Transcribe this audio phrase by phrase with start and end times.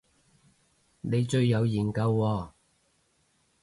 [1.01, 2.51] 你最有研究喎